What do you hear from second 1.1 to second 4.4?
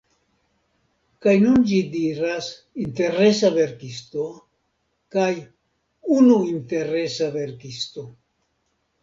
Kaj nun ĝi diras "interesa verkisto"